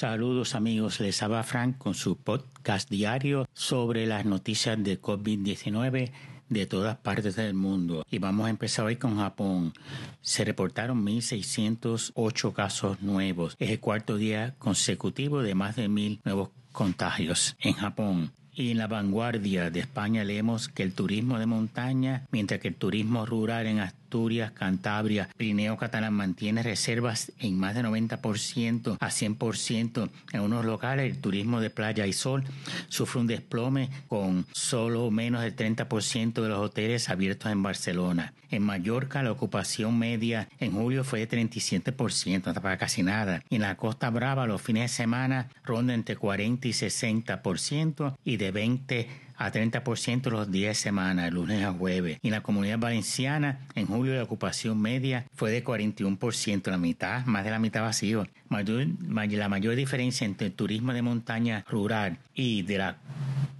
[0.00, 6.10] Saludos amigos, les habla Frank con su podcast diario sobre las noticias de COVID-19
[6.48, 8.02] de todas partes del mundo.
[8.10, 9.74] Y vamos a empezar hoy con Japón.
[10.22, 13.56] Se reportaron 1.608 casos nuevos.
[13.58, 18.32] Es el cuarto día consecutivo de más de mil nuevos contagios en Japón.
[18.60, 22.74] Y en la vanguardia de España leemos que el turismo de montaña, mientras que el
[22.74, 30.10] turismo rural en Asturias, Cantabria, Pirineo Catalán mantiene reservas en más de 90% a 100%
[30.32, 32.44] en unos locales, el turismo de playa y sol
[32.88, 38.34] sufre un desplome con solo menos del 30% de los hoteles abiertos en Barcelona.
[38.50, 43.44] En Mallorca la ocupación media en julio fue de 37%, no para casi nada.
[43.48, 48.49] En la Costa Brava los fines de semana ronda entre 40 y 60% y de
[48.50, 49.08] 20
[49.40, 52.18] a 30% los días de semana, lunes a jueves.
[52.20, 57.24] Y en la comunidad valenciana, en julio la ocupación media fue de 41%, la mitad,
[57.24, 58.26] más de la mitad vacío.
[58.50, 62.96] la mayor diferencia entre el turismo de montaña rural y de la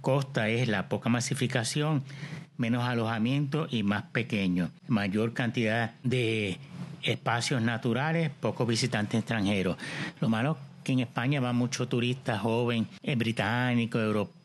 [0.01, 2.03] costa es la poca masificación,
[2.57, 4.69] menos alojamiento y más pequeño.
[4.87, 6.59] Mayor cantidad de
[7.01, 9.77] espacios naturales, pocos visitantes extranjeros.
[10.19, 14.40] Lo malo que en España van muchos turistas jóvenes, eh, británicos, europeos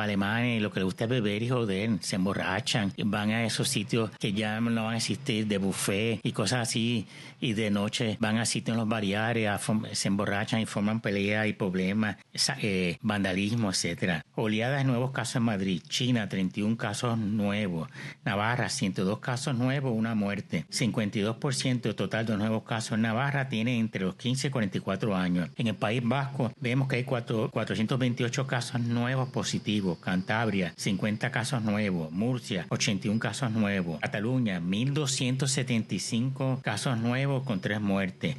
[0.00, 4.10] alemanes, lo que les gusta es beber y joder, se emborrachan, van a esos sitios
[4.18, 7.06] que ya no van a existir de buffet y cosas así,
[7.40, 9.50] y de noche van a sitios en los barriares,
[9.92, 12.16] se emborrachan y forman peleas y problemas,
[12.60, 14.24] eh, vandalismo, etcétera.
[14.36, 17.88] Oleadas de nuevos casos en Madrid, China, 31 casos nuevos,
[18.24, 24.04] Navarra, 102 casos nuevos, una muerte, 52% total de nuevos casos en Navarra tiene entre
[24.04, 25.50] los 15 y 44 años.
[25.56, 32.12] En el País Vasco vemos que hay 428 casos nuevos positivos, Cantabria 50 casos nuevos,
[32.12, 38.36] Murcia 81 casos nuevos, Cataluña 1275 casos nuevos con tres muertes,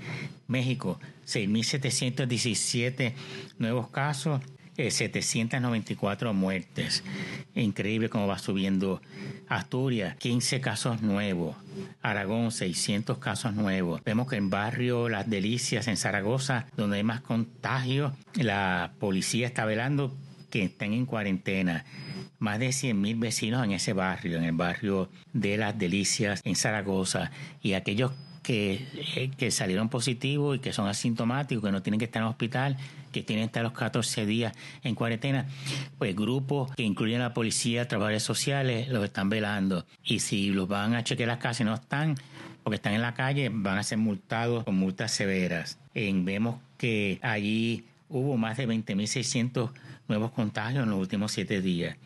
[0.47, 3.16] México 6717
[3.59, 4.41] nuevos casos
[4.77, 7.03] 794 eh, muertes.
[7.55, 9.02] Increíble cómo va subiendo.
[9.47, 11.56] Asturias, 15 casos nuevos.
[12.01, 14.01] Aragón, 600 casos nuevos.
[14.03, 19.66] Vemos que en barrio Las Delicias, en Zaragoza, donde hay más contagios, la policía está
[19.66, 20.16] velando
[20.53, 21.84] que están en cuarentena.
[22.38, 27.31] Más de 100.000 vecinos en ese barrio, en el barrio de Las Delicias, en Zaragoza,
[27.64, 28.12] y aquellos
[28.44, 32.28] que, eh, que salieron positivos y que son asintomáticos, que no tienen que estar en
[32.28, 32.78] el hospital,
[33.12, 34.53] que tienen que estar los 14 días
[34.84, 35.47] en cuarentena,
[35.97, 39.88] pues grupos que incluyen la policía, trabajadores sociales, los están velando.
[40.03, 42.14] Y si los van a chequear las casas y no están,
[42.62, 45.80] porque están en la calle, van a ser multados con multas severas.
[45.96, 49.72] vemos que allí hubo más de 20.600
[50.08, 51.97] nuevos contagios en los últimos siete días.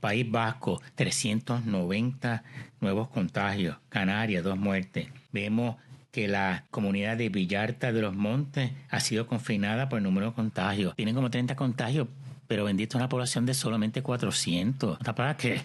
[0.00, 2.44] País Vasco, 390
[2.80, 3.78] nuevos contagios.
[3.88, 5.08] Canarias, dos muertes.
[5.32, 5.76] Vemos
[6.10, 10.32] que la comunidad de Villarta de los Montes ha sido confinada por el número de
[10.34, 10.94] contagios.
[10.94, 12.06] Tienen como 30 contagios,
[12.46, 14.98] pero bendito una población de solamente 400.
[14.98, 15.60] Para que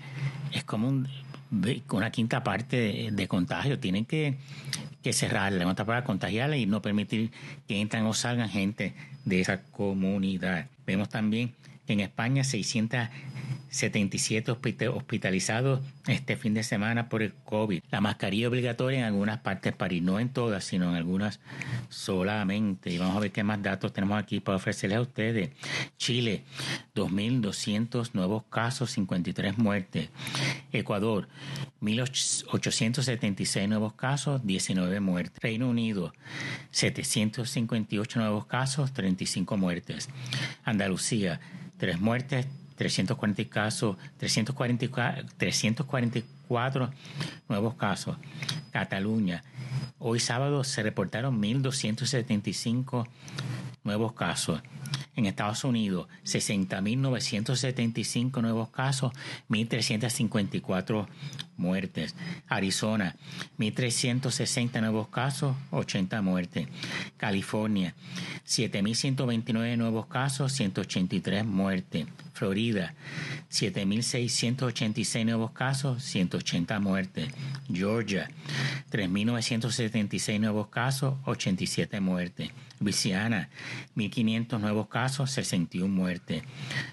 [0.51, 1.03] es como
[1.91, 3.79] una quinta parte de, contagio.
[3.79, 4.37] Tienen que,
[5.01, 7.31] que cerrarla, para contagiarla y no permitir
[7.67, 8.93] que entren o salgan gente
[9.25, 10.67] de esa comunidad.
[10.85, 11.53] Vemos también
[11.87, 17.81] en España 677 hospitalizados este fin de semana por el COVID.
[17.91, 21.39] La mascarilla obligatoria en algunas partes París, no en todas, sino en algunas
[21.89, 22.91] solamente.
[22.91, 25.49] Y vamos a ver qué más datos tenemos aquí para ofrecerles a ustedes.
[25.97, 26.43] Chile,
[26.95, 30.09] 2.200 nuevos casos, 53 muertes.
[30.71, 31.27] Ecuador,
[31.81, 35.41] 1.876 nuevos casos, 19 muertes.
[35.41, 36.13] Reino Unido,
[36.71, 40.09] 758 nuevos casos, 35 muertes.
[40.63, 41.39] Andalucía,
[41.77, 46.91] tres muertes, 340 casos, 344, 344
[47.49, 48.17] nuevos casos.
[48.71, 49.43] Cataluña,
[49.97, 53.07] hoy sábado se reportaron 1.275
[53.83, 54.61] nuevos casos.
[55.15, 59.11] En Estados Unidos, 60.975 nuevos casos,
[59.49, 61.07] 1.354
[61.57, 62.15] muertes.
[62.47, 63.15] Arizona,
[63.57, 66.67] 1.360 nuevos casos, 80 muertes.
[67.17, 67.95] California,
[68.47, 72.07] 7.129 nuevos casos, 183 muertes.
[72.33, 72.93] Florida,
[73.51, 77.29] 7.686 nuevos casos, 180 muertes.
[77.69, 78.29] Georgia,
[78.91, 82.51] 3.976 nuevos casos, 87 muertes.
[82.79, 83.49] Louisiana,
[83.95, 86.43] 1.500 nuevos casos, 61 muertes.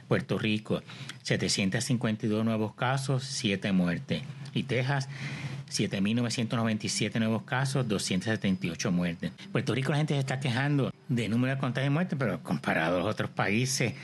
[0.08, 0.82] Puerto Rico,
[1.22, 4.22] 752 nuevos casos, 7 muertes
[4.52, 5.08] y Texas
[5.70, 9.32] 7.997 nuevos casos, 278 muertes.
[9.52, 12.96] Puerto Rico la gente se está quejando de número de contagios y muertes, pero comparado
[12.96, 13.94] a los otros países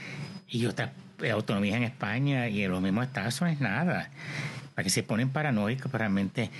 [0.49, 0.91] y otras
[1.31, 4.11] autonomías en España y en los mismos estados no es nada.
[4.75, 6.51] Para que se ponen paranoicos realmente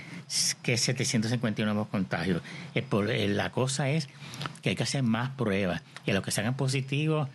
[0.61, 2.41] que 751 nuevos contagios.
[2.73, 4.09] La cosa es
[4.61, 7.29] que hay que hacer más pruebas y a los que salgan positivos,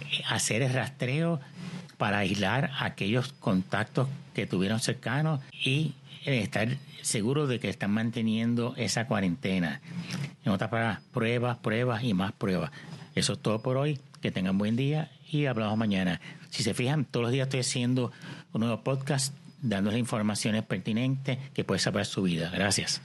[0.00, 1.40] eh, hacer el rastreo
[1.98, 6.68] para aislar aquellos contactos que tuvieron cercanos y eh, estar
[7.02, 9.80] seguros de que están manteniendo esa cuarentena.
[10.44, 12.70] En otras palabras, pruebas, pruebas y más pruebas.
[13.14, 13.98] Eso es todo por hoy.
[14.20, 16.20] Que tengan buen día y hablamos mañana.
[16.50, 18.12] Si se fijan, todos los días estoy haciendo
[18.52, 22.50] un nuevo podcast dándoles informaciones pertinentes que pueden salvar su vida.
[22.54, 23.00] Gracias.